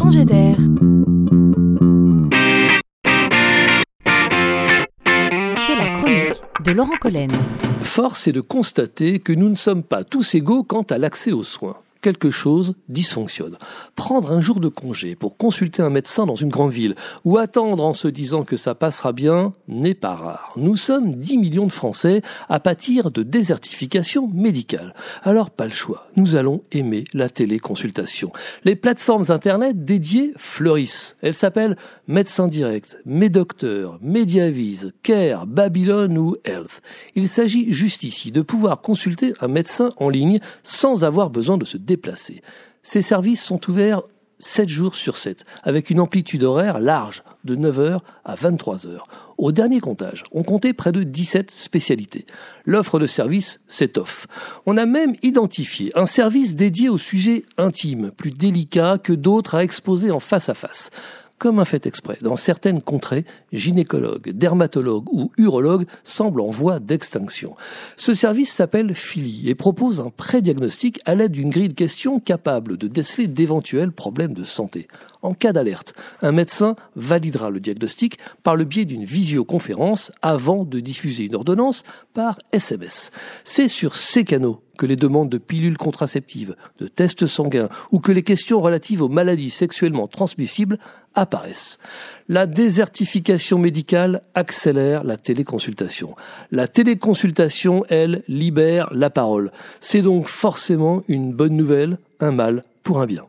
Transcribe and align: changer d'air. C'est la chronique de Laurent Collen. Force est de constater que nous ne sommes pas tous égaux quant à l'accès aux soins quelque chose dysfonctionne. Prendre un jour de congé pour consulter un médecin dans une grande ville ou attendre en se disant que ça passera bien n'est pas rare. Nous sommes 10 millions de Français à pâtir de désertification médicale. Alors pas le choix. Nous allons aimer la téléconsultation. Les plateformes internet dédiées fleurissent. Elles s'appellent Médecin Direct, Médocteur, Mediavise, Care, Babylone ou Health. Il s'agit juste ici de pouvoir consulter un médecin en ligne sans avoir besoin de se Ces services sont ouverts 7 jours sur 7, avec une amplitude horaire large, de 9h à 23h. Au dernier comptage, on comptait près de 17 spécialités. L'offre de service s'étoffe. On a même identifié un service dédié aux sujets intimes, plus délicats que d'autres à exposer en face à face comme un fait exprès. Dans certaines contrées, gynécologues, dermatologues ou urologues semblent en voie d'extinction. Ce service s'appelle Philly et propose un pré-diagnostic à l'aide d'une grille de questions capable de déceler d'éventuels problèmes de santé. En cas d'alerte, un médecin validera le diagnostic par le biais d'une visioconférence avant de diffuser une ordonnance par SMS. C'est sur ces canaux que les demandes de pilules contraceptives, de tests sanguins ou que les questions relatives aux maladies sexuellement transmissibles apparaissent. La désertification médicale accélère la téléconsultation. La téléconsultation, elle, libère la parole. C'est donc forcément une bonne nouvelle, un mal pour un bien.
changer 0.00 0.24
d'air. 0.24 0.56
C'est 5.66 5.76
la 5.76 5.90
chronique 5.98 6.42
de 6.64 6.72
Laurent 6.72 6.96
Collen. 7.00 7.30
Force 7.82 8.26
est 8.26 8.32
de 8.32 8.40
constater 8.40 9.18
que 9.18 9.32
nous 9.32 9.50
ne 9.50 9.54
sommes 9.56 9.82
pas 9.82 10.04
tous 10.04 10.34
égaux 10.34 10.62
quant 10.62 10.82
à 10.82 10.96
l'accès 10.96 11.32
aux 11.32 11.42
soins 11.42 11.76
quelque 12.00 12.30
chose 12.30 12.74
dysfonctionne. 12.88 13.56
Prendre 13.94 14.32
un 14.32 14.40
jour 14.40 14.60
de 14.60 14.68
congé 14.68 15.14
pour 15.14 15.36
consulter 15.36 15.82
un 15.82 15.90
médecin 15.90 16.26
dans 16.26 16.34
une 16.34 16.48
grande 16.48 16.72
ville 16.72 16.94
ou 17.24 17.38
attendre 17.38 17.84
en 17.84 17.92
se 17.92 18.08
disant 18.08 18.44
que 18.44 18.56
ça 18.56 18.74
passera 18.74 19.12
bien 19.12 19.54
n'est 19.68 19.94
pas 19.94 20.14
rare. 20.14 20.52
Nous 20.56 20.76
sommes 20.76 21.14
10 21.14 21.38
millions 21.38 21.66
de 21.66 21.72
Français 21.72 22.22
à 22.48 22.60
pâtir 22.60 23.10
de 23.10 23.22
désertification 23.22 24.28
médicale. 24.28 24.94
Alors 25.22 25.50
pas 25.50 25.64
le 25.64 25.70
choix. 25.72 26.08
Nous 26.16 26.36
allons 26.36 26.62
aimer 26.72 27.04
la 27.12 27.28
téléconsultation. 27.28 28.32
Les 28.64 28.76
plateformes 28.76 29.24
internet 29.28 29.84
dédiées 29.84 30.32
fleurissent. 30.36 31.16
Elles 31.22 31.34
s'appellent 31.34 31.76
Médecin 32.08 32.48
Direct, 32.48 32.98
Médocteur, 33.04 33.98
Mediavise, 34.02 34.92
Care, 35.02 35.46
Babylone 35.46 36.18
ou 36.18 36.36
Health. 36.44 36.82
Il 37.14 37.28
s'agit 37.28 37.72
juste 37.72 38.04
ici 38.04 38.32
de 38.32 38.42
pouvoir 38.42 38.80
consulter 38.80 39.32
un 39.40 39.48
médecin 39.48 39.90
en 39.96 40.08
ligne 40.08 40.40
sans 40.62 41.04
avoir 41.04 41.30
besoin 41.30 41.58
de 41.58 41.64
se 41.64 41.76
Ces 42.82 43.02
services 43.02 43.42
sont 43.42 43.60
ouverts 43.70 44.02
7 44.40 44.68
jours 44.68 44.94
sur 44.94 45.16
7, 45.18 45.44
avec 45.62 45.90
une 45.90 46.00
amplitude 46.00 46.44
horaire 46.44 46.80
large, 46.80 47.22
de 47.44 47.56
9h 47.56 48.00
à 48.24 48.34
23h. 48.34 48.98
Au 49.38 49.52
dernier 49.52 49.80
comptage, 49.80 50.24
on 50.32 50.42
comptait 50.42 50.72
près 50.72 50.92
de 50.92 51.02
17 51.02 51.50
spécialités. 51.50 52.26
L'offre 52.64 52.98
de 52.98 53.06
service 53.06 53.60
s'étoffe. 53.68 54.26
On 54.66 54.76
a 54.76 54.86
même 54.86 55.14
identifié 55.22 55.92
un 55.94 56.06
service 56.06 56.54
dédié 56.54 56.88
aux 56.88 56.98
sujets 56.98 57.44
intimes, 57.58 58.10
plus 58.10 58.30
délicats 58.30 58.98
que 58.98 59.12
d'autres 59.12 59.54
à 59.54 59.64
exposer 59.64 60.10
en 60.10 60.20
face 60.20 60.48
à 60.48 60.54
face 60.54 60.90
comme 61.40 61.58
un 61.58 61.64
fait 61.64 61.86
exprès. 61.86 62.18
Dans 62.20 62.36
certaines 62.36 62.82
contrées, 62.82 63.24
gynécologues, 63.52 64.30
dermatologues 64.30 65.08
ou 65.10 65.32
urologues 65.38 65.86
semblent 66.04 66.42
en 66.42 66.50
voie 66.50 66.78
d'extinction. 66.78 67.56
Ce 67.96 68.14
service 68.14 68.52
s'appelle 68.52 68.94
Philly 68.94 69.48
et 69.48 69.54
propose 69.54 70.00
un 70.00 70.10
pré-diagnostic 70.14 71.00
à 71.06 71.14
l'aide 71.16 71.32
d'une 71.32 71.48
grille 71.48 71.70
de 71.70 71.74
questions 71.74 72.20
capable 72.20 72.76
de 72.76 72.86
déceler 72.86 73.26
d'éventuels 73.26 73.90
problèmes 73.90 74.34
de 74.34 74.44
santé. 74.44 74.86
En 75.22 75.34
cas 75.34 75.52
d'alerte, 75.52 75.94
un 76.22 76.32
médecin 76.32 76.76
validera 76.96 77.50
le 77.50 77.60
diagnostic 77.60 78.16
par 78.42 78.56
le 78.56 78.64
biais 78.64 78.86
d'une 78.86 79.04
visioconférence 79.04 80.10
avant 80.22 80.64
de 80.64 80.80
diffuser 80.80 81.24
une 81.24 81.34
ordonnance 81.34 81.82
par 82.14 82.38
SMS. 82.52 83.10
C'est 83.44 83.68
sur 83.68 83.96
ces 83.96 84.24
canaux 84.24 84.62
que 84.78 84.86
les 84.86 84.96
demandes 84.96 85.28
de 85.28 85.36
pilules 85.36 85.76
contraceptives, 85.76 86.56
de 86.78 86.88
tests 86.88 87.26
sanguins 87.26 87.68
ou 87.90 88.00
que 88.00 88.12
les 88.12 88.22
questions 88.22 88.60
relatives 88.60 89.02
aux 89.02 89.10
maladies 89.10 89.50
sexuellement 89.50 90.08
transmissibles 90.08 90.78
apparaissent. 91.14 91.78
La 92.28 92.46
désertification 92.46 93.58
médicale 93.58 94.22
accélère 94.34 95.04
la 95.04 95.18
téléconsultation. 95.18 96.16
La 96.50 96.66
téléconsultation, 96.66 97.84
elle, 97.90 98.22
libère 98.26 98.88
la 98.94 99.10
parole. 99.10 99.52
C'est 99.80 100.00
donc 100.00 100.28
forcément 100.28 101.02
une 101.08 101.34
bonne 101.34 101.56
nouvelle, 101.56 101.98
un 102.20 102.32
mal 102.32 102.64
pour 102.82 103.02
un 103.02 103.06
bien. 103.06 103.26